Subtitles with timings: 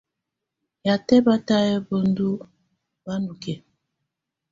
[0.85, 2.29] Yatɛ batayɛ bɛndɔ
[3.03, 3.57] bá ndɔ́ kɛ̀á.